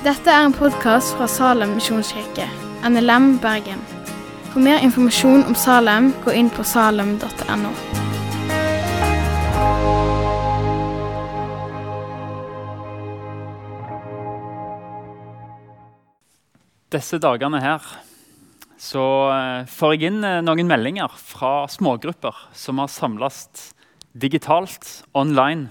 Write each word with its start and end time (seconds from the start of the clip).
Dette 0.00 0.32
er 0.32 0.46
en 0.46 0.54
podkast 0.56 1.12
fra 1.12 1.26
Salem 1.28 1.74
misjonskirke, 1.76 2.46
NLM 2.88 3.34
Bergen. 3.42 3.82
For 4.48 4.62
mer 4.64 4.78
informasjon 4.80 5.42
om 5.44 5.52
Salem, 5.52 6.06
gå 6.24 6.32
inn 6.40 6.46
på 6.48 6.64
salem.no. 6.64 7.72
Disse 16.96 17.20
dagene 17.20 17.60
her 17.60 17.84
så 18.80 19.04
eh, 19.34 19.68
får 19.68 19.98
jeg 19.98 20.08
inn 20.08 20.24
eh, 20.24 20.40
noen 20.40 20.70
meldinger 20.70 21.12
fra 21.12 21.66
smågrupper 21.68 22.46
som 22.56 22.80
har 22.80 22.88
samles 22.88 23.42
digitalt, 24.16 25.04
online, 25.12 25.68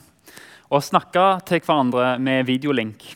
og 0.70 0.86
snakka 0.86 1.40
til 1.50 1.66
hverandre 1.66 2.20
med 2.22 2.46
videolink. 2.46 3.16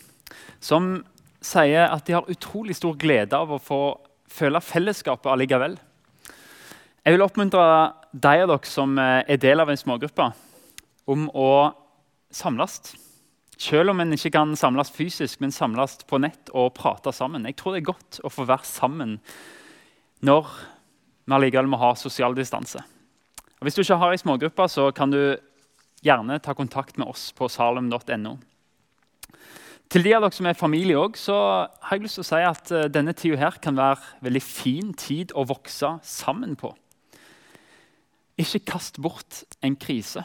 Som 0.64 1.04
sier 1.44 1.90
at 1.92 2.08
de 2.08 2.16
har 2.16 2.30
utrolig 2.32 2.78
stor 2.78 2.96
glede 3.00 3.36
av 3.36 3.52
å 3.52 3.62
få 3.62 3.82
føle 4.32 4.62
fellesskapet 4.64 5.32
allikevel. 5.32 5.76
Jeg 7.04 7.16
vil 7.16 7.26
oppmuntre 7.26 7.64
de 8.14 8.36
av 8.46 8.48
dere 8.48 8.70
som 8.70 8.96
er 9.02 9.40
del 9.42 9.60
av 9.60 9.70
en 9.70 9.80
smågruppe, 9.80 10.30
om 11.12 11.26
å 11.36 11.74
samles. 12.34 12.80
Selv 13.60 13.92
om 13.92 14.00
en 14.02 14.16
ikke 14.16 14.32
kan 14.34 14.56
samles 14.58 14.92
fysisk, 14.96 15.42
men 15.44 15.52
samles 15.54 16.00
på 16.08 16.20
nett 16.24 16.52
og 16.56 16.72
prate 16.78 17.12
sammen. 17.14 17.46
Jeg 17.50 17.58
tror 17.60 17.76
det 17.76 17.84
er 17.84 17.92
godt 17.92 18.22
å 18.24 18.32
få 18.32 18.48
være 18.48 18.68
sammen 18.68 19.18
når 20.24 20.48
vi 21.28 21.36
allikevel 21.36 21.70
må 21.72 21.80
ha 21.82 21.92
sosial 22.00 22.36
distanse. 22.36 22.80
Og 23.60 23.68
hvis 23.68 23.76
du 23.76 23.84
ikke 23.84 24.00
har 24.00 24.16
ei 24.16 24.20
smågruppe, 24.20 24.68
så 24.72 24.90
kan 24.96 25.12
du 25.12 25.36
gjerne 26.04 26.40
ta 26.44 26.56
kontakt 26.56 26.98
med 27.00 27.12
oss 27.12 27.30
på 27.36 27.48
salem.no. 27.52 28.38
Til 29.94 30.02
de 30.02 30.16
av 30.18 30.24
dere 30.24 30.34
som 30.34 30.48
er 30.50 30.58
familie 30.58 30.98
òg, 30.98 31.20
har 31.30 31.92
jeg 31.94 32.02
lyst 32.02 32.18
til 32.18 32.24
å 32.24 32.26
si 32.26 32.38
at 32.42 32.72
uh, 32.74 32.88
denne 32.90 33.14
tida 33.14 33.38
her 33.38 33.60
kan 33.62 33.76
være 33.78 34.24
veldig 34.26 34.42
fin 34.42 34.88
tid 34.98 35.36
å 35.38 35.44
vokse 35.46 35.92
sammen 36.02 36.56
på. 36.58 36.72
Ikke 38.42 38.64
kast 38.72 38.98
bort 38.98 39.44
en 39.62 39.76
krise, 39.78 40.24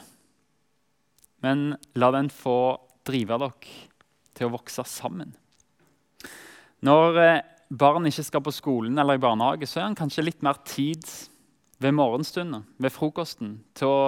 men 1.45 1.75
la 2.01 2.11
den 2.17 2.33
få 2.33 2.79
drive 3.05 3.37
dere 3.45 3.77
til 4.39 4.49
å 4.49 4.55
vokse 4.57 4.87
sammen. 4.89 5.37
Når 6.81 7.21
uh, 7.21 7.45
barn 7.69 8.09
ikke 8.09 8.25
skal 8.25 8.47
på 8.49 8.57
skolen 8.57 8.97
eller 8.97 9.21
i 9.21 9.25
barnehage, 9.27 9.69
så 9.69 9.83
er 9.83 9.91
han 9.91 10.01
kanskje 10.01 10.31
litt 10.31 10.41
mer 10.41 10.65
tid 10.65 11.05
ved 11.77 11.93
morgenstunden, 11.93 12.65
ved 12.81 12.97
frokosten, 12.97 13.59
til 13.77 13.93
å 13.93 14.03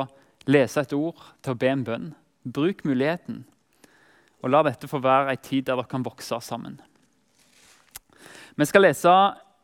lese 0.49 0.89
et 0.89 0.97
ord, 0.97 1.21
til 1.45 1.53
å 1.53 1.61
be 1.61 1.75
en 1.77 1.85
bønn. 1.85 2.13
Bruk 2.49 2.87
muligheten, 2.89 3.45
og 4.41 4.53
la 4.53 4.63
dette 4.67 4.89
få 4.89 5.01
være 5.05 5.35
ei 5.35 5.41
tid 5.41 5.69
der 5.69 5.79
dere 5.79 5.91
kan 5.91 6.05
vokse 6.05 6.39
sammen. 6.45 6.79
Vi 8.57 8.67
skal 8.69 8.85
lese 8.85 9.13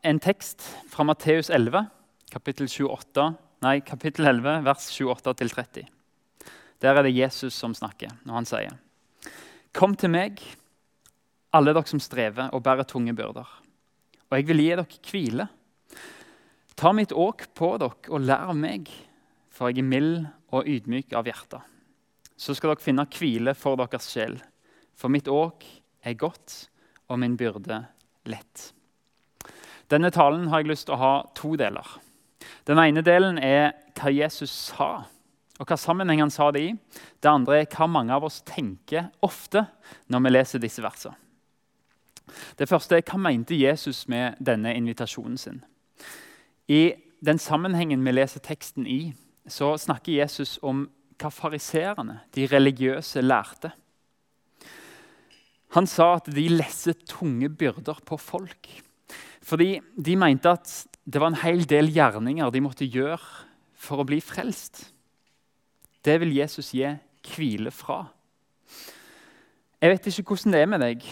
en 0.07 0.19
tekst 0.23 0.63
fra 0.89 1.05
Matteus 1.05 1.49
11, 1.53 1.87
kapittel, 2.31 2.69
28, 2.69 3.27
nei, 3.65 3.79
kapittel 3.85 4.29
11, 4.29 4.63
vers 4.65 4.89
28-30. 4.93 5.87
Der 6.81 6.95
er 6.95 7.05
det 7.05 7.15
Jesus 7.17 7.57
som 7.57 7.73
snakker 7.73 8.13
når 8.23 8.37
han 8.37 8.47
sier 8.47 8.75
Kom 9.77 9.95
til 9.97 10.09
meg, 10.13 10.39
alle 11.53 11.73
dere 11.73 11.89
som 11.89 12.01
strever 12.01 12.49
og 12.53 12.63
bærer 12.65 12.87
tunge 12.87 13.13
byrder, 13.17 13.45
og 14.27 14.37
jeg 14.37 14.47
vil 14.49 14.61
gi 14.63 14.71
dere 14.71 15.01
hvile. 15.11 15.47
Ta 16.77 16.93
mitt 16.93 17.13
åk 17.13 17.47
på 17.57 17.73
dere 17.81 18.13
og 18.13 18.25
lær 18.25 18.51
av 18.51 18.57
meg, 18.57 18.89
for 19.53 19.69
jeg 19.69 19.81
er 19.81 19.89
mild 19.89 20.27
og 20.53 20.67
ydmyk 20.69 21.13
av 21.17 21.29
hjerte. 21.29 21.61
Så 22.37 22.53
skal 22.57 22.73
dere 22.73 22.85
finne 22.85 23.07
hvile 23.17 23.53
for 23.57 23.79
deres 23.79 24.09
sjel, 24.13 24.37
for 24.97 25.13
mitt 25.13 25.29
åk 25.29 25.65
er 26.03 26.17
godt 26.17 26.67
og 27.07 27.19
min 27.21 27.37
byrde 27.37 27.83
lett. 28.27 28.71
Denne 29.91 30.11
talen 30.11 30.49
har 30.51 30.63
jeg 30.63 30.71
lyst 30.73 30.87
til 30.89 30.97
å 30.97 31.01
ha 31.01 31.13
to 31.37 31.53
deler. 31.59 31.85
Den 32.67 32.79
ene 32.81 33.03
delen 33.05 33.37
er 33.39 33.71
hva 33.95 34.11
Jesus 34.11 34.51
sa, 34.51 35.05
og 35.57 35.69
hva 35.69 35.77
sammenheng 35.79 36.19
han 36.21 36.33
sa 36.33 36.49
det 36.51 36.65
i. 36.65 36.73
Det 37.23 37.31
andre 37.31 37.61
er 37.61 37.71
hva 37.71 37.87
mange 37.89 38.13
av 38.13 38.27
oss 38.27 38.41
tenker 38.45 39.07
ofte 39.25 39.63
når 40.11 40.25
vi 40.25 40.33
leser 40.33 40.63
disse 40.63 40.83
versene. 40.83 41.15
Det 42.59 42.67
første 42.67 42.97
er 42.97 43.05
hva 43.07 43.19
mente 43.21 43.55
Jesus 43.55 44.03
med 44.11 44.35
denne 44.43 44.73
invitasjonen 44.75 45.37
sin. 45.39 45.61
I 46.67 46.97
den 47.23 47.39
sammenhengen 47.39 48.03
vi 48.03 48.11
leser 48.11 48.43
teksten 48.43 48.87
i, 48.87 49.13
så 49.47 49.77
snakker 49.79 50.11
Jesus 50.11 50.57
om 50.61 50.89
hva 51.17 51.31
fariserene, 51.33 52.19
de 52.35 52.45
religiøse, 52.51 53.23
lærte. 53.23 53.71
Han 55.75 55.87
sa 55.89 56.13
at 56.17 56.29
de 56.31 56.47
lesset 56.51 57.03
tunge 57.09 57.49
byrder 57.49 57.99
på 58.07 58.17
folk. 58.21 58.69
Fordi 59.43 59.77
de 59.95 60.15
mente 60.19 60.51
at 60.51 60.71
det 61.07 61.21
var 61.21 61.31
en 61.31 61.41
hel 61.41 61.63
del 61.67 61.91
gjerninger 61.91 62.51
de 62.51 62.63
måtte 62.63 62.87
gjøre 62.87 63.19
for 63.77 64.01
å 64.01 64.07
bli 64.07 64.19
frelst. 64.23 64.89
Det 66.03 66.17
vil 66.21 66.35
Jesus 66.35 66.73
gi 66.75 66.89
hvile 67.27 67.71
fra. 67.71 68.05
Jeg 69.81 69.93
vet 69.93 70.09
ikke 70.09 70.33
hvordan 70.33 70.55
det 70.55 70.61
er 70.61 70.69
med 70.71 70.83
deg. 70.83 71.07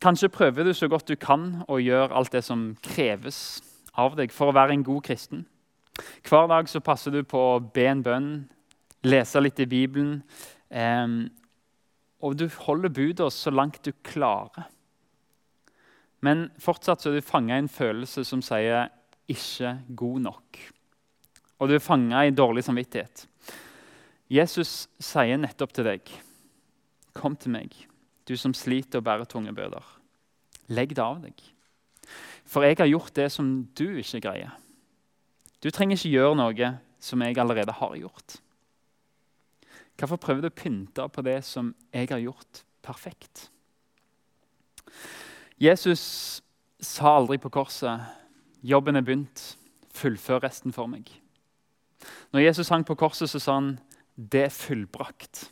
Kanskje 0.00 0.32
prøver 0.32 0.64
du 0.64 0.72
så 0.74 0.88
godt 0.88 1.08
du 1.08 1.16
kan 1.20 1.62
å 1.68 1.76
gjøre 1.80 2.16
alt 2.16 2.32
det 2.32 2.42
som 2.44 2.70
kreves 2.82 3.60
av 4.00 4.16
deg 4.16 4.32
for 4.32 4.50
å 4.50 4.56
være 4.56 4.74
en 4.76 4.84
god 4.86 5.04
kristen. 5.06 5.44
Hver 6.24 6.48
dag 6.48 6.68
så 6.68 6.80
passer 6.80 7.12
du 7.12 7.20
på 7.28 7.38
å 7.38 7.60
be 7.60 7.84
en 7.90 8.02
bønn, 8.02 8.30
lese 9.04 9.40
litt 9.40 9.60
i 9.60 9.68
Bibelen. 9.68 10.22
Eh, 10.70 11.06
og 12.20 12.36
du 12.36 12.46
holder 12.66 12.92
budet 12.92 13.32
så 13.32 13.50
langt 13.52 13.82
du 13.84 13.92
klarer. 14.04 14.68
Men 16.20 16.50
fortsatt 16.60 17.00
så 17.00 17.10
er 17.10 17.20
du 17.20 17.24
fanga 17.24 17.56
i 17.56 17.64
en 17.64 17.72
følelse 17.72 18.24
som 18.28 18.42
sier 18.44 18.90
'ikke 19.28 19.78
god 19.96 20.20
nok'. 20.20 20.58
Og 21.60 21.68
du 21.68 21.74
er 21.74 21.78
fanga 21.78 22.24
i 22.26 22.30
dårlig 22.30 22.64
samvittighet. 22.64 23.26
Jesus 24.30 24.88
sier 25.00 25.36
nettopp 25.36 25.72
til 25.72 25.84
deg, 25.84 26.00
'Kom 27.14 27.36
til 27.36 27.50
meg, 27.50 27.74
du 28.28 28.36
som 28.36 28.54
sliter 28.54 28.98
og 28.98 29.04
bærer 29.04 29.24
tunge 29.24 29.52
bøder. 29.54 29.84
Legg 30.68 30.90
det 30.90 30.98
av 30.98 31.22
deg.' 31.22 31.42
For 32.44 32.62
jeg 32.62 32.78
har 32.78 32.86
gjort 32.86 33.14
det 33.14 33.32
som 33.32 33.68
du 33.78 33.96
ikke 33.96 34.20
greier. 34.20 34.50
Du 35.62 35.70
trenger 35.70 35.96
ikke 35.96 36.10
gjøre 36.10 36.36
noe 36.36 36.78
som 36.98 37.22
jeg 37.22 37.38
allerede 37.38 37.72
har 37.72 37.94
gjort. 37.94 38.40
Hvorfor 40.00 40.16
prøver 40.16 40.40
du 40.40 40.48
å 40.48 40.56
pynte 40.56 41.04
på 41.12 41.22
det 41.26 41.42
som 41.44 41.74
jeg 41.92 42.08
har 42.08 42.22
gjort 42.22 42.62
perfekt? 42.80 43.50
Jesus 45.60 46.40
sa 46.80 47.18
aldri 47.18 47.36
på 47.36 47.52
korset 47.52 48.00
'Jobben 48.64 48.96
er 48.96 49.04
begynt. 49.04 49.56
Fullfør 49.92 50.42
resten 50.42 50.72
for 50.72 50.86
meg'. 50.86 51.20
Når 52.32 52.40
Jesus 52.40 52.68
hang 52.68 52.84
på 52.84 52.94
korset, 52.94 53.28
så 53.28 53.38
sa 53.38 53.54
han 53.54 53.80
'Det 54.16 54.44
er 54.44 54.48
fullbrakt'. 54.48 55.50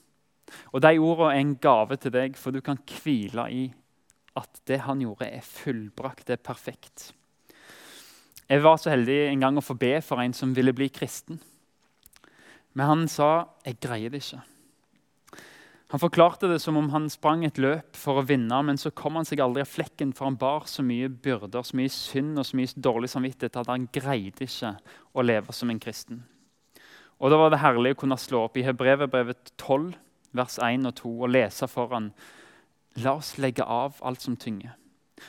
Og 0.73 0.83
De 0.83 0.99
ordene 0.99 1.35
er 1.35 1.41
en 1.41 1.57
gave 1.57 1.97
til 1.97 2.13
deg, 2.13 2.37
for 2.37 2.51
du 2.51 2.61
kan 2.61 2.79
hvile 2.79 3.53
i 3.53 3.75
at 4.37 4.61
det 4.67 4.81
han 4.81 5.01
gjorde, 5.01 5.27
er 5.27 5.41
fullbrakt, 5.41 6.27
det 6.27 6.39
er 6.39 6.43
perfekt. 6.43 7.13
Jeg 8.49 8.63
var 8.63 8.77
så 8.77 8.91
heldig 8.91 9.29
en 9.29 9.41
gang 9.41 9.59
å 9.59 9.65
få 9.65 9.75
be 9.75 10.01
for 10.01 10.21
en 10.21 10.33
som 10.33 10.55
ville 10.57 10.73
bli 10.73 10.89
kristen. 10.89 11.41
Men 12.75 12.87
han 12.87 13.09
sa 13.09 13.49
'jeg 13.65 13.81
greier 13.81 14.11
det 14.11 14.23
ikke'. 14.23 14.43
Han 15.89 16.01
forklarte 16.01 16.49
det 16.51 16.59
som 16.61 16.77
om 16.77 16.91
han 16.93 17.07
sprang 17.09 17.47
et 17.47 17.59
løp 17.59 17.97
for 17.97 18.21
å 18.21 18.27
vinne, 18.29 18.63
men 18.63 18.77
så 18.77 18.91
kom 18.93 19.17
han 19.17 19.25
seg 19.25 19.41
aldri 19.41 19.63
av 19.65 19.71
flekken, 19.73 20.11
for 20.13 20.29
han 20.29 20.37
bar 20.37 20.67
så 20.69 20.83
mye 20.85 21.09
byrder, 21.09 21.65
så 21.65 21.79
mye 21.79 21.89
synd 21.89 22.39
og 22.39 22.45
så 22.45 22.59
mye 22.59 22.83
dårlig 22.85 23.09
samvittighet 23.09 23.57
at 23.57 23.71
han 23.73 23.89
greide 23.93 24.45
ikke 24.45 24.75
å 25.17 25.25
leve 25.25 25.55
som 25.57 25.71
en 25.71 25.81
kristen. 25.81 26.21
Og 27.19 27.31
Da 27.31 27.39
var 27.41 27.51
det 27.51 27.63
herlig 27.63 27.95
å 27.97 28.01
kunne 28.03 28.21
slå 28.21 28.45
opp 28.45 28.57
i 28.61 28.67
Hebrevet 28.67 29.57
12, 29.57 29.95
vers 30.37 30.59
1 30.59 30.87
og 30.87 30.95
2, 30.95 31.15
og 31.23 31.33
lese 31.33 31.67
foran 31.67 32.13
La 32.99 33.15
oss 33.15 33.37
legge 33.39 33.63
av 33.63 34.01
alt 34.03 34.21
som 34.21 34.37
tynger, 34.37 34.75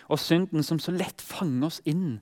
og 0.09 0.19
synden 0.19 0.63
som 0.63 0.79
så 0.79 0.91
lett 0.91 1.21
fanger 1.21 1.67
oss 1.67 1.81
inn, 1.85 2.19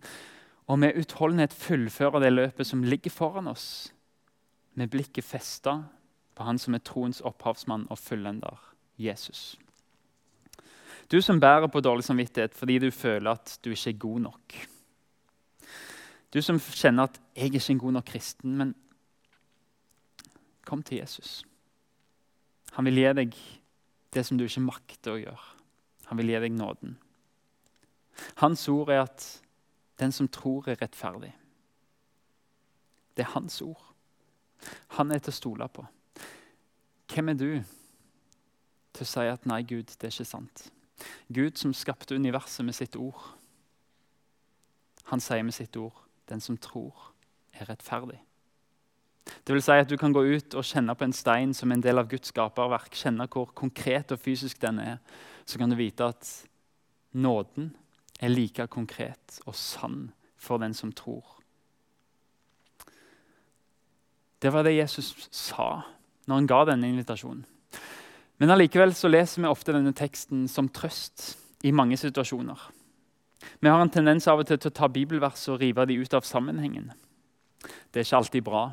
og 0.68 0.80
med 0.80 0.97
utholdenhet 1.00 1.53
fullføre 1.56 2.19
det 2.19 2.33
løpet 2.33 2.68
som 2.68 2.83
ligger 2.83 3.12
foran 3.12 3.47
oss, 3.47 3.94
med 4.77 4.91
blikket 4.94 5.25
festa 5.25 5.79
på 6.38 6.45
Han 6.45 6.59
som 6.62 6.75
er 6.77 6.83
troens 6.85 7.21
opphavsmann 7.25 7.88
og 7.89 7.97
fullender, 7.97 8.59
Jesus. 8.97 9.57
Du 11.12 11.21
som 11.21 11.39
bærer 11.39 11.68
på 11.68 11.81
dårlig 11.81 12.03
samvittighet 12.03 12.53
fordi 12.53 12.79
du 12.79 12.91
føler 12.91 13.31
at 13.31 13.59
du 13.65 13.71
ikke 13.74 13.89
er 13.89 13.97
god 13.97 14.19
nok. 14.19 14.57
Du 16.33 16.41
som 16.41 16.59
kjenner 16.59 17.03
at 17.03 17.19
'jeg 17.35 17.50
er 17.50 17.53
ikke 17.53 17.71
en 17.71 17.79
god 17.79 17.91
nok 17.91 18.06
kristen', 18.06 18.57
men 18.57 18.75
kom 20.65 20.83
til 20.83 20.97
Jesus. 20.97 21.45
Han 22.71 22.85
vil 22.85 22.95
gi 22.95 23.13
deg 23.13 23.35
det 24.13 24.25
som 24.25 24.38
du 24.38 24.44
ikke 24.44 24.62
makter 24.62 25.12
å 25.12 25.21
gjøre. 25.21 25.45
Han 26.06 26.18
vil 26.18 26.27
gi 26.27 26.39
deg 26.39 26.51
nåden. 26.51 26.97
Hans 28.35 28.68
ord 28.69 28.89
er 28.89 29.01
at 29.01 29.41
den 30.00 30.12
som 30.12 30.27
tror, 30.27 30.68
er 30.68 30.81
rettferdig. 30.81 31.33
Det 33.18 33.25
er 33.25 33.31
hans 33.33 33.62
ord. 33.62 33.94
Han 34.98 35.12
er 35.12 35.19
til 35.19 35.33
å 35.33 35.39
stole 35.39 35.68
på. 35.69 35.86
Hvem 37.13 37.30
er 37.30 37.33
du 37.39 37.51
til 38.94 39.06
å 39.06 39.09
si 39.09 39.25
at 39.30 39.45
'nei, 39.45 39.62
Gud, 39.63 39.94
det 40.00 40.04
er 40.04 40.13
ikke 40.13 40.25
sant'? 40.25 40.71
Gud 41.33 41.57
som 41.57 41.74
skapte 41.74 42.15
universet 42.15 42.65
med 42.65 42.75
sitt 42.75 42.95
ord. 42.95 43.38
Han 45.04 45.19
sier 45.19 45.44
med 45.44 45.54
sitt 45.54 45.77
ord 45.77 45.94
'Den 46.27 46.42
som 46.42 46.57
tror, 46.57 47.13
er 47.54 47.65
rettferdig'. 47.65 48.19
Det 49.45 49.54
vil 49.54 49.62
si 49.62 49.71
at 49.71 49.89
Du 49.89 49.98
kan 49.98 50.13
gå 50.13 50.24
ut 50.24 50.56
og 50.56 50.63
kjenne 50.63 50.95
på 50.95 51.03
en 51.03 51.13
stein 51.13 51.53
som 51.53 51.71
en 51.71 51.81
del 51.81 52.00
av 52.00 52.10
Guds 52.10 52.27
skaperverk. 52.27 52.92
Kjenne 52.92 53.27
hvor 53.27 53.45
konkret 53.45 54.12
og 54.12 54.19
fysisk 54.19 54.62
den 54.62 54.80
er. 54.80 54.98
Så 55.45 55.57
kan 55.57 55.69
du 55.69 55.75
vite 55.75 56.03
at 56.03 56.48
nåden 57.13 57.75
er 58.19 58.30
like 58.30 58.68
konkret 58.68 59.39
og 59.45 59.56
sann 59.56 60.12
for 60.38 60.57
den 60.57 60.74
som 60.74 60.92
tror. 60.92 61.37
Det 64.39 64.54
var 64.54 64.63
det 64.63 64.78
Jesus 64.78 65.13
sa 65.31 65.84
når 66.28 66.36
han 66.36 66.50
ga 66.50 66.63
denne 66.69 66.89
invitasjonen. 66.92 67.45
Men 68.38 68.54
allikevel 68.54 68.94
så 68.94 69.10
leser 69.10 69.42
vi 69.42 69.50
ofte 69.50 69.74
denne 69.74 69.95
teksten 69.98 70.45
som 70.51 70.69
trøst 70.69 71.38
i 71.66 71.72
mange 71.74 71.98
situasjoner. 71.98 72.57
Vi 73.60 73.69
har 73.69 73.81
en 73.81 73.94
tendens 73.94 74.28
av 74.30 74.42
og 74.42 74.50
til 74.50 74.60
til 74.60 74.69
å 74.69 74.78
ta 74.78 74.89
bibelvers 74.92 75.48
og 75.50 75.62
rive 75.62 75.86
de 75.89 75.98
ut 75.98 76.13
av 76.13 76.25
sammenhengen. 76.28 76.92
Det 77.89 78.01
er 78.01 78.06
ikke 78.06 78.19
alltid 78.19 78.45
bra. 78.45 78.63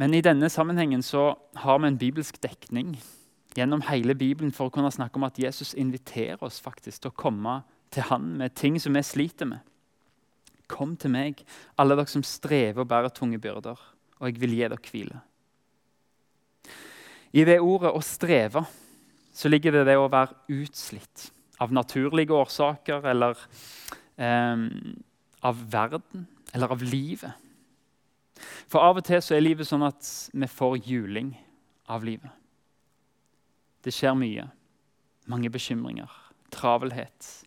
Men 0.00 0.14
i 0.14 0.22
denne 0.24 0.48
sammenhengen 0.52 1.02
så 1.04 1.34
har 1.56 1.80
vi 1.80 1.88
en 1.88 1.98
bibelsk 2.00 2.40
dekning 2.42 2.98
gjennom 3.56 3.82
hele 3.88 4.14
Bibelen 4.14 4.52
for 4.52 4.68
å 4.68 4.74
kunne 4.74 4.92
snakke 4.92 5.18
om 5.18 5.26
at 5.26 5.38
Jesus 5.40 5.74
inviterer 5.74 6.40
oss 6.44 6.60
faktisk 6.60 7.02
til 7.02 7.12
å 7.12 7.16
komme 7.16 7.60
til 7.92 8.06
han 8.08 8.28
med 8.38 8.54
ting 8.56 8.78
som 8.80 8.94
vi 8.96 9.02
sliter 9.04 9.48
med. 9.50 9.60
Kom 10.70 10.94
til 10.96 11.10
meg, 11.10 11.42
alle 11.76 11.96
dere 11.98 12.12
som 12.12 12.22
strever 12.24 12.84
og 12.84 12.88
bærer 12.92 13.10
tunge 13.12 13.40
byrder, 13.42 13.78
og 14.20 14.28
jeg 14.28 14.40
vil 14.40 14.54
gi 14.54 14.62
dere 14.68 14.90
hvile. 14.90 15.20
I 17.32 17.44
det 17.44 17.60
ordet 17.60 17.92
'å 17.92 18.02
streve' 18.02 18.66
så 19.32 19.48
ligger 19.48 19.72
det 19.72 19.86
det 19.86 19.96
å 19.96 20.10
være 20.10 20.34
utslitt 20.48 21.30
av 21.60 21.72
naturlige 21.72 22.34
årsaker 22.34 23.06
eller 23.06 23.38
eh, 24.18 24.56
av 25.42 25.72
verden 25.72 26.26
eller 26.52 26.72
av 26.74 26.82
livet. 26.82 27.32
For 28.68 28.80
av 28.80 28.96
og 28.96 29.04
til 29.04 29.22
så 29.22 29.36
er 29.36 29.44
livet 29.44 29.68
sånn 29.68 29.86
at 29.86 30.30
vi 30.32 30.46
får 30.46 30.80
juling 30.86 31.32
av 31.88 32.04
livet. 32.04 32.30
Det 33.84 33.92
skjer 33.94 34.16
mye. 34.18 34.48
Mange 35.30 35.50
bekymringer, 35.50 36.10
travelhet, 36.50 37.46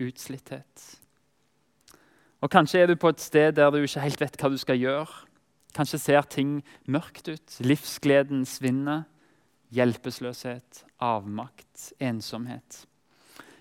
utslitthet. 0.00 0.84
Og 2.40 2.50
Kanskje 2.50 2.82
er 2.82 2.86
du 2.86 2.96
på 2.96 3.10
et 3.10 3.20
sted 3.20 3.56
der 3.58 3.70
du 3.70 3.82
ikke 3.82 4.04
helt 4.04 4.20
vet 4.20 4.38
hva 4.40 4.50
du 4.50 4.58
skal 4.58 4.78
gjøre. 4.78 5.27
Kanskje 5.78 6.00
ser 6.02 6.26
ting 6.26 6.58
mørkt 6.90 7.28
ut. 7.30 7.56
Livsgleden 7.62 8.42
svinner. 8.48 9.06
Hjelpeløshet, 9.70 10.84
avmakt, 10.98 11.92
ensomhet. 12.00 12.86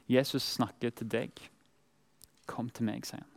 Jesus 0.09 0.55
snakker 0.55 0.93
til 0.95 1.09
deg. 1.11 1.41
Kom 2.47 2.71
til 2.71 2.87
meg, 2.87 3.03
sier 3.05 3.21
han. 3.21 3.33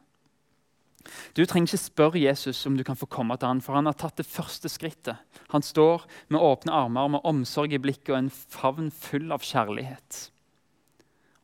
Du 1.35 1.43
trenger 1.49 1.73
ikke 1.73 1.83
spørre 1.83 2.23
Jesus 2.23 2.61
om 2.69 2.77
du 2.77 2.85
kan 2.87 2.97
få 2.97 3.09
komme 3.11 3.37
til 3.41 3.49
han, 3.51 3.63
for 3.65 3.75
han 3.77 3.89
har 3.89 3.99
tatt 3.99 4.21
det 4.21 4.29
første 4.29 4.71
skrittet. 4.71 5.19
Han 5.51 5.65
står 5.67 6.07
med 6.29 6.41
åpne 6.41 6.73
armer, 6.77 7.09
med 7.17 7.25
omsorg 7.27 7.75
i 7.75 7.81
blikket 7.83 8.15
og 8.15 8.21
en 8.21 8.31
favn 8.31 8.91
full 8.95 9.33
av 9.35 9.45
kjærlighet. 9.45 10.27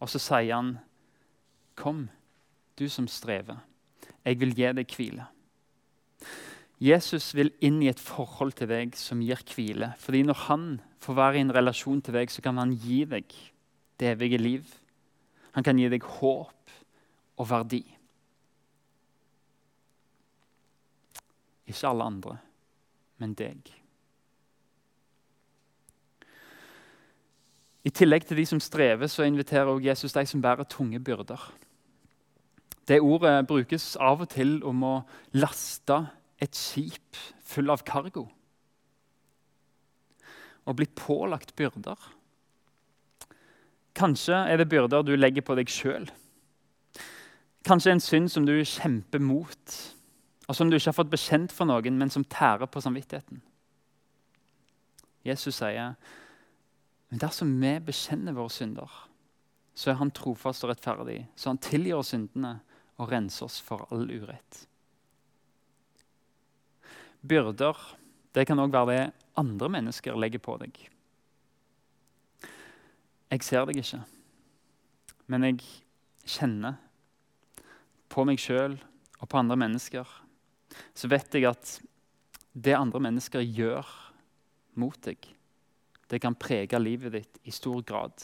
Og 0.01 0.13
så 0.13 0.21
sier 0.21 0.55
han, 0.55 0.79
'Kom, 1.75 2.09
du 2.79 2.89
som 2.89 3.09
strever. 3.09 3.59
Jeg 4.25 4.41
vil 4.41 4.55
gi 4.55 4.73
deg 4.73 4.87
hvile.' 4.87 5.36
Jesus 6.83 7.31
vil 7.33 7.55
inn 7.65 7.79
i 7.81 7.89
et 7.89 8.01
forhold 8.01 8.53
til 8.59 8.69
deg 8.69 8.97
som 9.01 9.23
gir 9.25 9.41
hvile. 9.49 9.95
Fordi 9.99 10.23
når 10.29 10.41
han 10.47 10.65
får 11.01 11.17
være 11.17 11.39
i 11.39 11.45
en 11.47 11.55
relasjon 11.57 12.03
til 12.05 12.19
deg, 12.19 12.33
så 12.33 12.45
kan 12.45 12.61
han 12.61 12.75
gi 12.77 13.05
deg 13.09 13.33
det 13.97 14.11
evige 14.13 14.41
liv. 14.41 14.67
Han 15.57 15.65
kan 15.65 15.79
gi 15.81 15.89
deg 15.89 16.05
håp 16.05 16.75
og 17.41 17.49
verdi. 17.49 17.81
Ikke 21.67 21.89
alle 21.89 22.05
andre, 22.05 22.37
men 23.19 23.33
deg. 23.35 23.73
I 27.87 27.93
tillegg 27.95 28.27
til 28.27 28.37
de 28.37 28.45
som 28.51 28.61
strever, 28.61 29.07
så 29.07 29.25
inviterer 29.25 29.71
også 29.71 29.87
Jesus 29.87 30.13
de 30.13 30.27
som 30.27 30.43
bærer 30.43 30.67
tunge 30.69 31.01
byrder. 31.01 31.41
Det 32.87 33.01
ordet 33.01 33.47
brukes 33.47 33.97
av 33.97 34.21
og 34.23 34.31
til 34.31 34.59
om 34.67 34.83
å 34.87 34.95
laste 35.39 36.05
et 36.43 36.57
skip 36.57 37.17
full 37.47 37.73
av 37.73 37.85
kargo. 37.87 38.27
Å 40.67 40.75
bli 40.77 40.87
pålagt 40.99 41.55
byrder. 41.57 41.97
Kanskje 43.97 44.39
er 44.51 44.61
det 44.61 44.69
byrder 44.69 45.05
du 45.07 45.15
legger 45.17 45.45
på 45.47 45.57
deg 45.57 45.71
sjøl. 45.73 46.09
Kanskje 47.67 47.95
en 47.95 48.03
synd 48.03 48.31
som 48.31 48.45
du 48.47 48.55
kjemper 48.61 49.23
mot, 49.23 49.77
og 50.47 50.55
som 50.55 50.69
du 50.71 50.77
ikke 50.77 50.93
har 50.93 50.99
fått 50.99 51.11
bekjent 51.11 51.55
for 51.55 51.67
noen, 51.67 51.97
men 51.99 52.13
som 52.13 52.27
tærer 52.29 52.69
på 52.71 52.83
samvittigheten. 52.85 53.41
Jesus 55.27 55.59
sier, 55.59 55.97
men 57.11 57.23
dersom 57.23 57.51
vi 57.59 57.73
bekjenner 57.89 58.37
våre 58.37 58.53
synder, 58.53 58.93
så 59.77 59.91
er 59.91 59.99
han 60.01 60.13
trofast 60.15 60.65
og 60.65 60.71
rettferdig, 60.73 61.25
så 61.37 61.51
han 61.51 61.63
tilgir 61.63 62.05
syndene 62.07 62.59
og 63.01 63.11
renser 63.11 63.49
oss 63.49 63.59
for 63.63 63.89
all 63.91 64.07
urett. 64.09 64.63
Byrder 67.23 67.79
det 68.37 68.45
kan 68.45 68.61
òg 68.61 68.75
være 68.75 69.07
det 69.07 69.13
andre 69.41 69.69
mennesker 69.73 70.17
legger 70.19 70.43
på 70.45 70.59
deg. 70.61 70.77
Jeg 73.33 73.43
ser 73.45 73.65
deg 73.69 73.81
ikke, 73.81 74.03
men 75.33 75.47
jeg 75.49 75.63
kjenner 76.27 76.77
på 78.13 78.25
meg 78.29 78.41
sjøl 78.41 78.77
og 79.19 79.29
på 79.29 79.41
andre 79.41 79.57
mennesker. 79.59 80.07
Så 80.95 81.09
vet 81.09 81.33
jeg 81.35 81.49
at 81.49 81.79
det 82.53 82.77
andre 82.77 83.01
mennesker 83.09 83.45
gjør 83.45 83.89
mot 84.77 84.97
deg, 85.05 85.19
det 86.07 86.21
kan 86.23 86.37
prege 86.39 86.79
livet 86.79 87.17
ditt 87.17 87.41
i 87.49 87.55
stor 87.55 87.81
grad. 87.85 88.15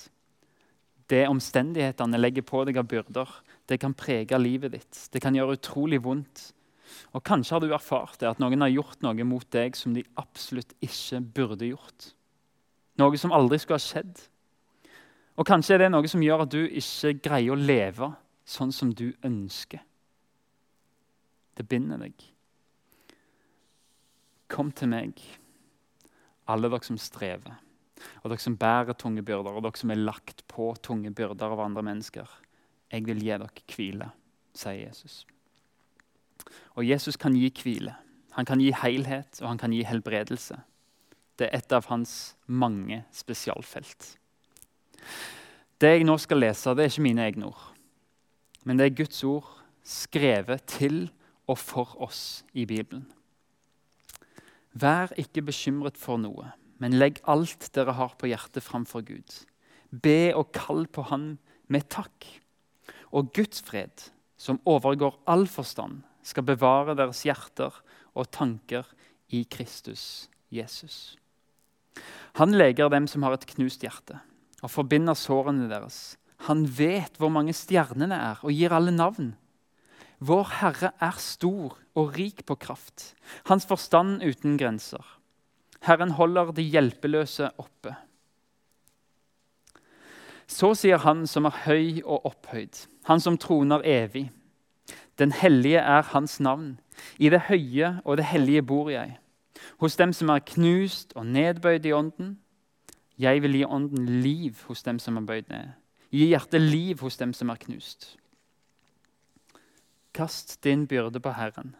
Det 1.08 1.24
omstendighetene 1.28 2.20
legger 2.20 2.44
på 2.46 2.62
deg 2.68 2.78
av 2.80 2.86
byrder, 2.88 3.32
det 3.68 3.80
kan 3.82 3.96
prege 3.96 4.38
livet 4.38 4.76
ditt. 4.76 5.00
Det 5.12 5.20
kan 5.20 5.34
gjøre 5.36 5.58
utrolig 5.58 5.98
vondt. 6.04 6.52
Og 7.12 7.22
Kanskje 7.26 7.56
har 7.56 7.62
du 7.62 7.72
erfart 7.72 8.18
det, 8.20 8.30
at 8.30 8.42
noen 8.42 8.64
har 8.64 8.72
gjort 8.72 9.02
noe 9.04 9.26
mot 9.28 9.46
deg 9.54 9.76
som 9.78 9.94
de 9.96 10.04
absolutt 10.20 10.74
ikke 10.84 11.20
burde 11.34 11.70
gjort. 11.70 12.12
Noe 13.00 13.18
som 13.20 13.32
aldri 13.34 13.58
skulle 13.60 13.80
ha 13.80 13.84
skjedd. 13.84 14.20
Og 15.40 15.48
Kanskje 15.48 15.76
er 15.76 15.84
det 15.84 15.92
noe 15.92 16.08
som 16.10 16.22
gjør 16.22 16.44
at 16.44 16.52
du 16.52 16.60
ikke 16.66 17.16
greier 17.24 17.54
å 17.54 17.60
leve 17.60 18.12
sånn 18.48 18.72
som 18.74 18.92
du 18.94 19.10
ønsker. 19.24 19.80
Det 21.56 21.66
binder 21.68 22.00
deg. 22.00 22.14
Kom 24.52 24.72
til 24.76 24.90
meg, 24.92 25.20
alle 26.50 26.68
dere 26.68 26.84
som 26.84 26.98
strever, 27.00 27.60
og 28.20 28.32
dere 28.32 28.42
som 28.42 28.56
bærer 28.60 28.96
tunge 28.98 29.24
byrder, 29.24 29.56
og 29.56 29.64
dere 29.64 29.80
som 29.80 29.92
er 29.92 30.00
lagt 30.00 30.44
på 30.50 30.72
tunge 30.84 31.12
byrder 31.16 31.54
av 31.54 31.64
andre 31.64 31.84
mennesker. 31.86 32.28
Jeg 32.92 33.06
vil 33.08 33.22
gi 33.24 33.32
dere 33.32 33.68
hvile, 33.72 34.10
sier 34.56 34.82
Jesus. 34.82 35.22
Og 36.76 36.86
Jesus 36.88 37.16
kan 37.16 37.36
gi 37.36 37.50
hvile. 37.62 37.94
Han 38.36 38.48
kan 38.48 38.60
gi 38.60 38.72
helhet, 38.72 39.40
og 39.42 39.48
han 39.48 39.60
kan 39.60 39.72
gi 39.72 39.82
helbredelse. 39.84 40.56
Det 41.38 41.48
er 41.48 41.58
et 41.58 41.72
av 41.72 41.88
hans 41.90 42.34
mange 42.46 43.02
spesialfelt. 43.12 44.16
Det 45.80 45.90
jeg 45.90 46.06
nå 46.06 46.16
skal 46.22 46.40
lese, 46.40 46.72
det 46.76 46.84
er 46.84 46.92
ikke 46.92 47.08
mine 47.08 47.24
egne 47.26 47.48
ord. 47.50 47.64
Men 48.64 48.78
det 48.78 48.86
er 48.86 48.98
Guds 49.02 49.24
ord 49.26 49.48
skrevet 49.82 50.62
til 50.70 51.08
og 51.50 51.58
for 51.58 51.96
oss 52.04 52.44
i 52.54 52.64
Bibelen. 52.68 53.08
Vær 54.72 55.12
ikke 55.20 55.42
bekymret 55.44 55.98
for 56.00 56.20
noe, 56.20 56.52
men 56.80 56.96
legg 56.96 57.20
alt 57.28 57.68
dere 57.74 57.96
har 57.98 58.14
på 58.18 58.30
hjertet, 58.30 58.62
framfor 58.64 59.04
Gud. 59.04 59.42
Be 59.90 60.32
og 60.32 60.54
kall 60.56 60.86
på 60.88 61.04
Han 61.10 61.36
med 61.68 61.90
takk. 61.92 62.24
Og 63.12 63.32
Guds 63.34 63.60
fred, 63.60 64.08
som 64.40 64.60
overgår 64.64 65.18
all 65.28 65.44
forstand, 65.46 66.00
skal 66.22 66.46
bevare 66.46 66.96
deres 66.98 67.24
hjerter 67.26 67.74
og 68.14 68.30
tanker 68.34 68.86
i 69.32 69.44
Kristus 69.48 70.28
Jesus. 70.52 71.16
Han 72.40 72.54
leger 72.56 72.90
dem 72.92 73.08
som 73.10 73.24
har 73.26 73.36
et 73.36 73.46
knust 73.54 73.84
hjerte, 73.84 74.18
og 74.62 74.72
forbinder 74.72 75.16
sårene 75.18 75.68
deres. 75.70 76.16
Han 76.48 76.64
vet 76.66 77.18
hvor 77.20 77.32
mange 77.32 77.54
stjernene 77.56 78.16
er, 78.16 78.40
og 78.42 78.54
gir 78.54 78.72
alle 78.74 78.94
navn. 78.94 79.34
Vår 80.22 80.46
Herre 80.60 80.92
er 81.02 81.18
stor 81.18 81.76
og 81.98 82.14
rik 82.16 82.44
på 82.46 82.56
kraft, 82.56 83.12
hans 83.50 83.66
forstand 83.68 84.22
uten 84.22 84.56
grenser. 84.60 85.02
Herren 85.82 86.14
holder 86.14 86.52
de 86.54 86.62
hjelpeløse 86.62 87.50
oppe. 87.58 87.96
Så 90.46 90.72
sier 90.78 91.00
Han 91.02 91.24
som 91.26 91.48
er 91.48 91.62
høy 91.64 92.02
og 92.04 92.28
opphøyd, 92.28 92.86
Han 93.08 93.20
som 93.20 93.38
troner 93.40 93.82
evig. 93.88 94.28
Den 95.18 95.32
hellige 95.32 95.78
er 95.78 96.02
hans 96.02 96.40
navn. 96.40 96.80
I 97.18 97.28
det 97.28 97.46
høye 97.48 98.00
og 98.04 98.16
det 98.16 98.24
hellige 98.24 98.62
bor 98.62 98.90
jeg. 98.90 99.18
Hos 99.80 99.96
dem 99.96 100.12
som 100.12 100.28
er 100.32 100.44
knust 100.46 101.12
og 101.16 101.26
nedbøyd 101.26 101.86
i 101.86 101.92
ånden. 101.92 102.38
Jeg 103.18 103.42
vil 103.42 103.56
gi 103.56 103.64
ånden 103.64 104.08
liv 104.22 104.64
hos 104.66 104.82
dem 104.82 104.98
som 104.98 105.16
er 105.16 105.26
bøyd 105.28 105.50
ned. 105.52 105.72
Gi 106.12 106.26
hjertet 106.32 106.60
liv 106.60 107.00
hos 107.00 107.16
dem 107.16 107.32
som 107.32 107.50
er 107.52 107.60
knust. 107.60 108.16
Kast 110.12 110.58
din 110.64 110.86
byrde 110.86 111.20
på 111.20 111.32
Herren. 111.32 111.74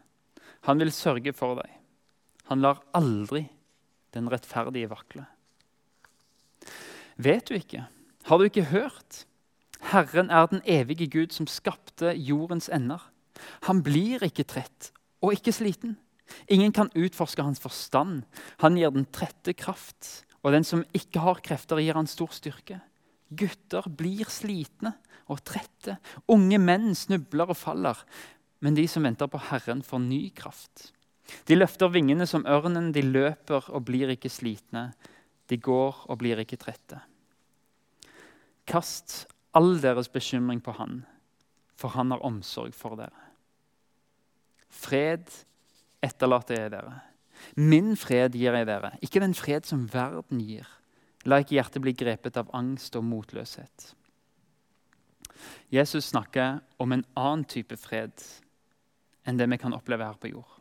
Han 0.69 0.79
vil 0.81 0.93
sørge 0.93 1.33
for 1.37 1.59
deg. 1.61 1.71
Han 2.49 2.63
lar 2.65 2.81
aldri 2.95 3.47
den 4.15 4.29
rettferdige 4.33 4.91
vakle. 4.91 5.27
Vet 7.17 7.49
du 7.49 7.55
ikke? 7.55 7.87
Har 8.25 8.39
du 8.39 8.45
ikke 8.45 8.71
hørt? 8.71 9.25
Herren 9.93 10.31
er 10.31 10.47
den 10.47 10.63
evige 10.65 11.11
Gud 11.11 11.33
som 11.33 11.47
skapte 11.47 12.15
jordens 12.17 12.69
ender. 12.73 13.12
Han 13.69 13.83
blir 13.85 14.25
ikke 14.27 14.47
trett 14.49 14.93
og 15.23 15.37
ikke 15.37 15.55
sliten. 15.55 15.97
Ingen 16.51 16.73
kan 16.75 16.91
utforske 16.97 17.45
hans 17.45 17.61
forstand. 17.63 18.23
Han 18.63 18.79
gir 18.79 18.93
den 18.95 19.07
trette 19.13 19.55
kraft, 19.55 20.25
og 20.43 20.55
den 20.55 20.67
som 20.67 20.85
ikke 20.97 21.23
har 21.23 21.43
krefter, 21.45 21.81
gir 21.83 21.99
han 21.99 22.11
stor 22.11 22.33
styrke. 22.35 22.81
Gutter 23.33 23.87
blir 23.89 24.29
slitne 24.33 24.97
og 25.31 25.43
trette. 25.47 25.99
Unge 26.33 26.59
menn 26.61 26.93
snubler 26.99 27.53
og 27.53 27.59
faller. 27.59 28.01
Men 28.63 28.77
de 28.79 28.87
som 28.91 29.07
venter 29.07 29.31
på 29.31 29.41
Herren, 29.51 29.83
får 29.83 30.03
ny 30.05 30.23
kraft. 30.37 30.91
De 31.49 31.57
løfter 31.57 31.91
vingene 31.93 32.27
som 32.29 32.47
ørnen, 32.47 32.91
de 32.93 33.05
løper 33.05 33.71
og 33.71 33.87
blir 33.89 34.13
ikke 34.15 34.31
slitne. 34.33 34.91
De 35.51 35.59
går 35.59 36.05
og 36.09 36.19
blir 36.21 36.43
ikke 36.43 36.61
trette. 36.61 37.01
Kast 38.69 39.25
all 39.59 39.75
deres 39.83 40.09
bekymring 40.13 40.63
på 40.63 40.75
Han, 40.79 41.03
for 41.77 41.95
Han 41.97 42.15
har 42.15 42.25
omsorg 42.25 42.75
for 42.77 42.97
dere. 42.99 43.22
Fred 44.73 45.29
etterlater 46.03 46.59
jeg 46.59 46.73
dere. 46.75 47.01
Min 47.59 47.97
fred 47.99 48.37
gir 48.39 48.55
jeg 48.57 48.69
dere, 48.69 48.95
ikke 49.03 49.21
den 49.23 49.35
fred 49.37 49.67
som 49.69 49.85
verden 49.93 50.41
gir. 50.41 50.69
La 51.29 51.39
ikke 51.43 51.59
hjertet 51.59 51.83
bli 51.85 51.95
grepet 51.95 52.39
av 52.41 52.51
angst 52.57 52.97
og 52.99 53.05
motløshet. 53.07 53.93
Jesus 55.73 56.11
snakker 56.11 56.61
om 56.83 56.93
en 56.95 57.05
annen 57.19 57.45
type 57.49 57.77
fred 57.81 58.25
enn 59.27 59.39
det 59.39 59.49
vi 59.51 59.59
kan 59.59 59.75
oppleve 59.75 60.07
her 60.07 60.19
på 60.19 60.33
jord. 60.33 60.59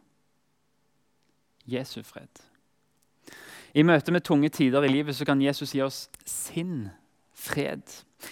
Jesu 1.70 2.02
fred. 2.06 2.30
I 3.74 3.84
møte 3.88 4.12
med 4.12 4.26
tunge 4.28 4.50
tider 4.50 4.84
i 4.84 4.92
livet 4.92 5.16
så 5.16 5.26
kan 5.26 5.42
Jesus 5.42 5.74
gi 5.74 5.82
oss 5.86 6.10
sin 6.26 6.90
fred. 7.34 7.82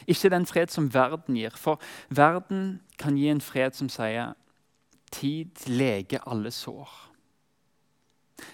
Ikke 0.08 0.30
den 0.30 0.46
fred 0.46 0.74
som 0.74 0.90
verden 0.94 1.38
gir, 1.38 1.56
for 1.56 1.82
verden 2.10 2.82
kan 3.00 3.18
gi 3.18 3.30
en 3.32 3.42
fred 3.42 3.78
som 3.78 3.90
sier 3.90 4.36
tid 5.12 5.68
leger 5.68 6.28
alle 6.28 6.52
sår. 6.52 6.90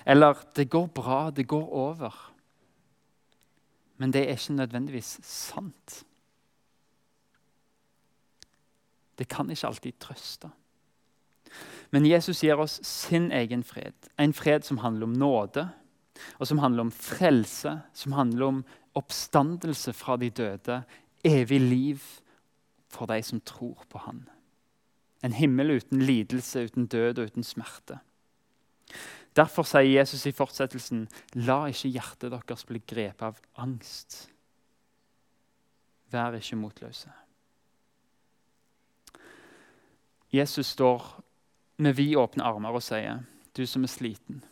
Eller 0.06 0.34
'det 0.56 0.70
går 0.70 0.88
bra, 0.88 1.30
det 1.30 1.48
går 1.48 1.68
over'. 1.70 2.32
Men 3.98 4.14
det 4.14 4.22
er 4.22 4.32
ikke 4.32 4.54
nødvendigvis 4.54 5.20
sant. 5.24 6.04
Det 9.18 9.28
kan 9.28 9.50
ikke 9.50 9.68
alltid 9.68 9.94
trøste. 10.00 10.50
Men 11.92 12.06
Jesus 12.06 12.42
gir 12.44 12.60
oss 12.60 12.80
sin 12.84 13.32
egen 13.32 13.64
fred. 13.64 13.94
En 14.20 14.34
fred 14.34 14.62
som 14.62 14.78
handler 14.78 15.04
om 15.04 15.14
nåde, 15.14 15.70
og 16.40 16.48
som 16.48 16.58
handler 16.58 16.82
om 16.82 16.92
frelse, 16.92 17.82
som 17.94 18.12
handler 18.12 18.46
om 18.46 18.66
oppstandelse 18.96 19.94
fra 19.94 20.18
de 20.18 20.30
døde, 20.30 20.84
evig 21.24 21.62
liv 21.62 22.02
for 22.90 23.06
de 23.06 23.24
som 23.24 23.42
tror 23.42 23.86
på 23.90 23.98
Han. 23.98 24.26
En 25.26 25.34
himmel 25.34 25.80
uten 25.80 26.04
lidelse, 26.06 26.68
uten 26.68 26.86
død 26.92 27.20
og 27.20 27.32
uten 27.32 27.46
smerte. 27.46 28.00
Derfor 29.36 29.68
sier 29.68 29.90
Jesus 29.90 30.24
i 30.30 30.34
fortsettelsen, 30.36 31.08
la 31.44 31.66
ikke 31.68 31.92
hjertet 31.92 32.32
deres 32.32 32.64
bli 32.68 32.80
grepet 32.88 33.26
av 33.28 33.40
angst. 33.60 34.30
Vær 36.14 36.38
ikke 36.38 36.60
motløse. 36.60 37.12
Jesus 40.36 40.72
står 40.76 41.04
med 41.84 41.98
vidåpne 41.98 42.44
armer 42.46 42.78
og 42.78 42.84
sier, 42.84 43.24
du 43.56 43.64
som 43.68 43.84
er 43.88 43.92
sliten, 43.92 44.44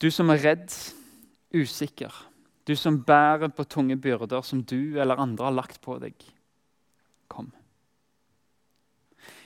du 0.00 0.10
som 0.12 0.32
er 0.32 0.40
redd, 0.44 0.72
usikker, 1.54 2.12
du 2.68 2.74
som 2.76 3.02
bærer 3.04 3.52
på 3.52 3.66
tunge 3.68 3.96
byrder 4.00 4.44
som 4.44 4.62
du 4.64 4.96
eller 5.00 5.20
andre 5.20 5.48
har 5.48 5.56
lagt 5.56 5.80
på 5.84 5.98
deg, 6.02 6.16
kom. 7.28 7.52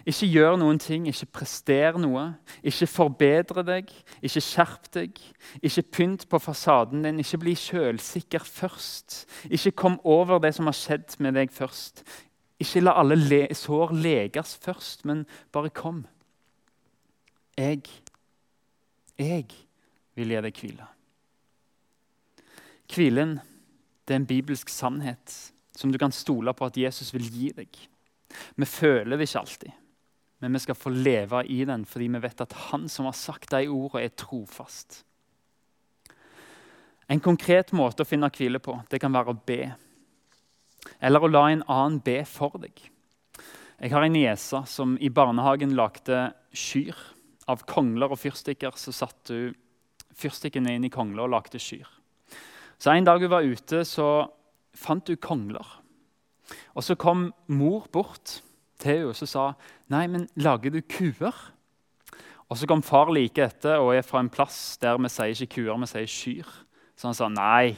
Ikke 0.09 0.29
gjør 0.31 0.55
noen 0.57 0.79
ting, 0.81 1.05
ikke 1.11 1.27
prester 1.37 1.99
noe. 2.01 2.23
Ikke 2.65 2.87
forbedre 2.89 3.65
deg, 3.67 3.91
ikke 4.25 4.41
skjerp 4.41 4.87
deg. 4.95 5.19
Ikke 5.61 5.85
pynt 5.99 6.25
på 6.31 6.39
fasaden 6.41 7.03
din, 7.05 7.19
ikke 7.21 7.41
bli 7.43 7.53
sjølsikker 7.59 8.47
først. 8.47 9.27
Ikke 9.53 9.75
kom 9.77 9.99
over 10.09 10.41
det 10.41 10.55
som 10.57 10.71
har 10.71 10.77
skjedd 10.77 11.19
med 11.21 11.37
deg 11.37 11.53
først. 11.53 12.01
Ikke 12.59 12.81
la 12.81 12.95
alle 12.97 13.19
le 13.21 13.43
sår 13.55 13.93
leges 13.99 14.55
først, 14.63 15.05
men 15.05 15.27
bare 15.53 15.71
kom. 15.77 16.07
Jeg, 17.59 17.83
jeg 19.19 19.45
vil 20.17 20.33
gi 20.33 20.41
deg 20.47 20.63
hvile. 20.63 20.87
Hvilen 22.89 23.37
det 24.09 24.17
er 24.17 24.23
en 24.23 24.31
bibelsk 24.31 24.73
sannhet 24.73 25.37
som 25.77 25.93
du 25.93 25.99
kan 26.01 26.15
stole 26.17 26.55
på 26.57 26.71
at 26.71 26.81
Jesus 26.81 27.13
vil 27.13 27.29
gi 27.29 27.53
deg. 27.59 27.77
Vi 28.57 28.65
føler 28.65 29.19
det 29.19 29.29
ikke 29.29 29.45
alltid 29.45 29.77
men 30.39 30.55
vi 30.55 30.63
skal 30.63 30.79
få 30.79 30.93
leve 30.95 31.43
i 31.51 31.65
den 31.67 31.85
fordi 31.89 32.09
vi 32.15 32.23
vet 32.23 32.41
at 32.45 32.57
Han 32.69 32.89
som 32.89 33.09
har 33.09 33.17
sagt 33.17 33.51
de 33.51 33.67
ordene, 33.67 34.05
er 34.07 34.15
trofast. 34.15 35.03
En 37.09 37.21
konkret 37.25 37.73
måte 37.73 38.05
å 38.05 38.09
finne 38.09 38.31
hvile 38.31 38.61
på 38.61 38.77
det 38.93 39.01
kan 39.01 39.15
være 39.15 39.33
å 39.33 39.41
be. 39.49 39.63
Eller 41.01 41.25
å 41.25 41.31
la 41.31 41.47
en 41.51 41.65
annen 41.67 42.01
be 42.05 42.21
for 42.29 42.59
deg. 42.61 42.75
Jeg 43.79 43.95
har 43.95 44.05
en 44.05 44.13
niese 44.13 44.61
som 44.67 44.97
i 45.01 45.09
barnehagen 45.09 45.77
lagde 45.79 46.29
skyr. 46.53 46.97
Av 47.49 47.63
kongler 47.65 48.13
og 48.13 48.21
fyrstikker 48.21 48.77
så 48.77 48.93
satte 48.93 49.35
hun 49.35 49.57
fyrstikkene 50.19 50.75
inn 50.75 50.85
i 50.85 50.93
kongler 50.93 51.25
og 51.25 51.33
lagde 51.37 51.61
skyr. 51.63 51.87
Så 52.79 52.93
En 52.93 53.07
dag 53.07 53.21
hun 53.23 53.31
var 53.31 53.47
ute, 53.47 53.85
så 53.85 54.29
fant 54.75 55.09
hun 55.09 55.17
kongler. 55.17 55.67
Og 56.75 56.85
Så 56.85 56.95
kom 56.95 57.33
mor 57.47 57.89
bort 57.93 58.43
til 58.81 59.09
og 59.11 59.17
sa 59.19 59.53
nei, 59.91 60.07
men 60.11 60.29
lager 60.37 60.73
du 60.75 60.81
kuer. 60.83 61.35
Og 62.49 62.57
Så 62.57 62.67
kom 62.67 62.83
far 62.83 63.11
like 63.13 63.43
etter 63.45 63.83
og 63.83 63.95
er 63.95 64.07
fra 64.07 64.21
en 64.21 64.31
plass 64.33 64.79
der 64.81 64.97
vi 64.97 65.11
sier 65.13 65.35
ikke 65.35 65.61
kuer, 65.61 65.77
vi 65.83 65.91
sier 65.91 66.09
kyr. 66.09 66.55
Så 66.97 67.09
han 67.09 67.15
sa 67.15 67.29
nei, 67.29 67.77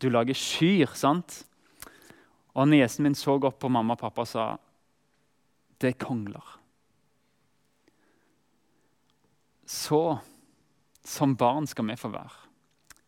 du 0.00 0.08
lager 0.08 0.36
kyr, 0.36 0.94
sant? 0.94 1.42
Og 2.54 2.68
Niesen 2.68 3.04
min 3.04 3.14
så 3.18 3.36
opp 3.36 3.58
på 3.60 3.68
mamma 3.68 3.96
og 3.96 4.00
pappa 4.00 4.24
og 4.24 4.30
sa 4.30 4.46
det 5.80 5.90
er 5.90 5.98
kongler. 6.00 6.54
Så 9.66 10.18
som 11.04 11.34
barn 11.36 11.66
skal 11.66 11.86
vi 11.90 11.98
få 11.98 12.08
være. 12.14 12.46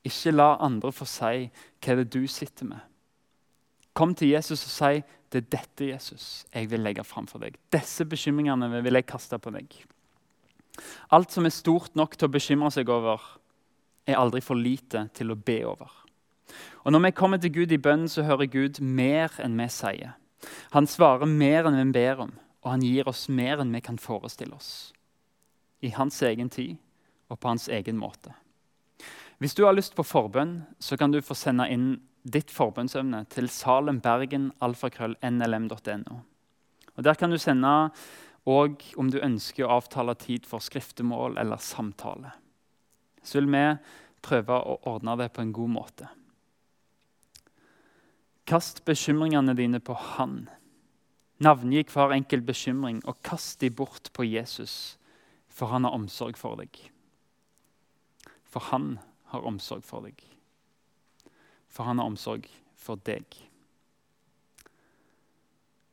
Ikke 0.05 0.35
la 0.35 0.57
andre 0.61 0.93
få 0.93 1.07
si 1.09 1.49
hva 1.49 1.97
det 1.97 2.05
er 2.07 2.13
du 2.13 2.27
sitter 2.31 2.69
med. 2.69 2.83
Kom 3.99 4.15
til 4.15 4.31
Jesus 4.37 4.63
og 4.63 4.71
si 4.73 4.93
det 5.29 5.43
er 5.43 5.49
dette 5.53 5.89
Jesus, 5.91 6.47
jeg 6.55 6.71
vil 6.71 6.81
legge 6.81 7.05
fram 7.05 7.27
for 7.29 7.43
deg. 7.43 7.59
Disse 7.69 8.07
bekymringene 8.09 8.71
vil 8.81 8.97
jeg 8.97 9.09
kaste 9.11 9.37
på 9.43 9.53
deg. 9.53 9.75
Alt 11.13 11.35
som 11.35 11.45
er 11.45 11.53
stort 11.53 11.99
nok 11.99 12.15
til 12.17 12.31
å 12.31 12.33
bekymre 12.33 12.71
seg 12.73 12.89
over, 12.89 13.21
er 14.09 14.17
aldri 14.17 14.41
for 14.41 14.57
lite 14.57 15.09
til 15.13 15.35
å 15.35 15.37
be 15.37 15.59
over. 15.69 15.91
Og 16.85 16.93
Når 16.93 17.05
vi 17.05 17.11
kommer 17.11 17.37
til 17.37 17.53
Gud 17.53 17.73
i 17.73 17.79
bønnen, 17.79 18.09
så 18.09 18.25
hører 18.25 18.49
Gud 18.49 18.81
mer 18.81 19.35
enn 19.43 19.59
vi 19.61 19.69
sier. 19.69 20.17
Han 20.73 20.87
svarer 20.87 21.27
mer 21.27 21.69
enn 21.69 21.77
vi 21.77 21.99
ber 21.99 22.23
om, 22.25 22.33
og 22.65 22.71
han 22.71 22.85
gir 22.87 23.09
oss 23.09 23.29
mer 23.29 23.61
enn 23.61 23.75
vi 23.75 23.83
kan 23.85 23.99
forestille 23.99 24.55
oss. 24.55 24.95
I 25.83 25.93
hans 25.93 26.23
egen 26.23 26.49
tid 26.49 26.79
og 27.29 27.41
på 27.41 27.51
hans 27.51 27.69
egen 27.69 27.99
måte. 28.01 28.33
Hvis 29.39 29.55
du 29.55 29.67
har 29.67 29.77
lyst 29.77 29.95
på 29.95 30.07
forbønn, 30.07 30.63
så 30.81 30.97
kan 30.97 31.13
du 31.13 31.21
få 31.21 31.37
sende 31.37 31.69
inn 31.71 31.99
ditt 32.33 32.51
forbønnsevne 32.53 33.25
til 33.33 33.49
salembergen.alfakrøll.nlm.no. 33.53 36.17
Og 36.97 37.05
Der 37.05 37.15
kan 37.15 37.31
du 37.31 37.39
sende 37.39 37.91
òg 38.49 38.95
om 38.99 39.11
du 39.11 39.19
ønsker 39.23 39.65
å 39.67 39.75
avtale 39.79 40.15
tid 40.19 40.47
for 40.49 40.59
skriftemål 40.65 41.39
eller 41.39 41.57
samtale. 41.63 42.31
Så 43.23 43.39
vil 43.39 43.49
vi 43.53 43.77
prøve 44.25 44.55
å 44.59 44.81
ordne 44.89 45.17
det 45.21 45.33
på 45.35 45.41
en 45.45 45.53
god 45.55 45.71
måte. 45.75 46.07
Kast 48.49 48.85
bekymringene 48.89 49.55
dine 49.55 49.81
på 49.81 49.95
Han. 50.17 50.49
Navngi 51.45 51.85
hver 51.93 52.13
enkelt 52.17 52.45
bekymring 52.49 52.99
og 53.07 53.23
kast 53.23 53.61
de 53.61 53.71
bort 53.71 54.13
på 54.13 54.25
Jesus, 54.27 54.99
for 55.49 55.67
han 55.71 55.85
har 55.85 55.95
omsorg 55.95 56.37
for 56.39 56.57
deg. 56.59 56.91
For 58.49 58.61
han 58.73 58.99
har 59.31 59.47
omsorg 59.47 59.85
for 59.87 60.01
deg 60.09 60.38
for 61.79 61.87
han 61.87 62.01
har 62.03 62.11
omsorg 62.11 62.49
for 62.75 62.99
deg. 63.07 63.23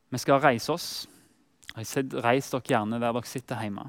Vi 0.10 0.18
skal 0.18 0.42
reise 0.42 0.74
oss. 0.74 0.88
Reis 1.77 2.50
dere 2.50 2.63
gjerne 2.65 2.98
der 2.98 3.13
dere 3.13 3.30
sitter 3.30 3.60
hjemme. 3.62 3.84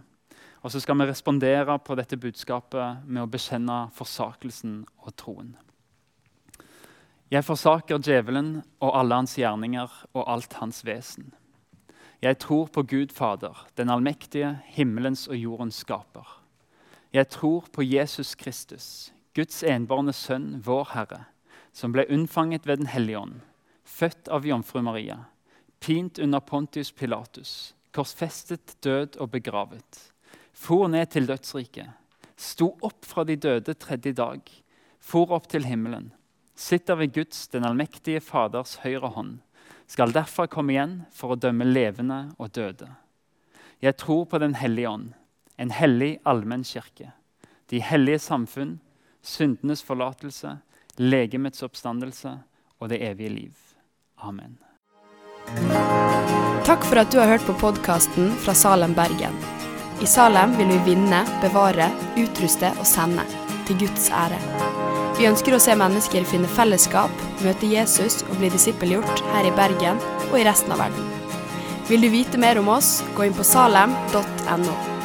Og 0.61 0.73
så 0.75 0.83
skal 0.83 0.99
vi 1.01 1.07
respondere 1.09 1.79
på 1.81 1.95
dette 1.97 2.19
budskapet 2.21 3.07
med 3.07 3.23
å 3.23 3.31
bekjenne 3.33 3.87
forsakelsen 3.97 4.83
og 5.07 5.15
troen. 5.17 5.55
Jeg 7.33 7.47
forsaker 7.47 8.03
djevelen 8.05 8.59
og 8.83 8.93
alle 8.93 9.23
hans 9.23 9.39
gjerninger 9.39 9.95
og 10.13 10.27
alt 10.29 10.59
hans 10.61 10.83
vesen. 10.85 11.31
Jeg 12.21 12.37
tror 12.45 12.69
på 12.75 12.85
Gud 12.85 13.15
Fader, 13.17 13.65
den 13.81 13.89
allmektige, 13.89 14.59
himmelens 14.75 15.25
og 15.31 15.41
jordens 15.41 15.81
skaper. 15.81 16.29
Jeg 17.13 17.31
tror 17.33 17.71
på 17.73 17.87
Jesus 17.87 18.35
Kristus, 18.35 19.15
Guds 19.33 19.63
enbårne 19.65 20.13
Sønn, 20.13 20.61
vår 20.65 20.93
Herre, 20.93 21.23
som 21.77 21.93
ble 21.93 22.07
unnfanget 22.09 22.67
ved 22.67 22.81
Den 22.81 22.91
hellige 22.93 23.21
ånd, 23.21 23.41
født 23.85 24.33
av 24.33 24.49
jomfru 24.49 24.81
Maria, 24.83 25.19
pint 25.81 26.19
under 26.19 26.41
Pontius 26.41 26.91
Pilatus, 26.93 27.75
korsfestet, 27.93 28.79
død 28.81 29.21
og 29.21 29.31
begravet, 29.37 30.03
for 30.57 30.89
ned 30.89 31.13
til 31.13 31.29
dødsriket, 31.29 31.93
sto 32.37 32.73
opp 32.81 33.05
fra 33.05 33.25
de 33.29 33.37
døde 33.37 33.77
tredje 33.77 34.17
dag, 34.17 34.41
for 35.01 35.37
opp 35.37 35.53
til 35.53 35.69
himmelen 35.69 36.15
sitter 36.57 36.95
ved 36.95 37.13
Guds, 37.13 37.49
den 37.49 37.65
allmektige 37.65 38.21
Faders 38.21 38.79
høyre 38.83 39.13
hånd, 39.13 39.39
skal 39.87 40.15
derfra 40.15 40.49
komme 40.51 40.75
igjen 40.75 40.97
for 41.15 41.35
å 41.35 41.39
dømme 41.39 41.69
levende 41.69 42.33
og 42.41 42.55
døde. 42.57 42.89
Jeg 43.85 43.97
tror 44.01 44.25
på 44.25 44.39
Den 44.39 44.57
hellige 44.57 44.89
ånd, 44.89 45.13
en 45.59 45.71
hellig 45.71 46.19
allmenn 46.25 46.65
kirke, 46.65 47.13
de 47.69 47.81
hellige 47.81 48.19
samfunn, 48.19 48.79
syndenes 49.23 49.83
forlatelse, 49.85 50.57
legemets 51.01 51.63
oppstandelse 51.67 52.39
og 52.81 52.89
det 52.93 53.01
evige 53.05 53.33
liv. 53.33 53.55
Amen. 54.17 54.57
Takk 56.67 56.85
for 56.89 56.99
at 56.99 57.13
du 57.13 57.21
har 57.21 57.31
hørt 57.31 57.47
på 57.47 57.55
podkasten 57.61 58.33
fra 58.43 58.55
Salem, 58.55 58.95
Bergen. 58.97 59.37
I 60.03 60.07
Salem 60.07 60.57
vil 60.59 60.69
vi 60.75 60.79
vinne, 60.91 61.23
bevare, 61.41 61.89
utruste 62.21 62.73
og 62.77 62.87
sende, 62.89 63.25
til 63.69 63.79
Guds 63.85 64.11
ære. 64.11 64.41
Vi 65.17 65.29
ønsker 65.29 65.57
å 65.57 65.61
se 65.63 65.77
mennesker 65.79 66.27
finne 66.29 66.51
fellesskap, 66.59 67.13
møte 67.45 67.71
Jesus 67.71 68.21
og 68.27 68.37
bli 68.41 68.51
disippelgjort 68.53 69.23
her 69.33 69.49
i 69.49 69.55
Bergen 69.57 70.03
og 70.29 70.37
i 70.41 70.45
resten 70.45 70.75
av 70.77 70.85
verden. 70.85 71.09
Vil 71.87 72.03
du 72.03 72.11
vite 72.13 72.41
mer 72.43 72.59
om 72.61 72.69
oss, 72.75 72.99
gå 73.17 73.29
inn 73.29 73.37
på 73.37 73.47
salem.no. 73.47 74.96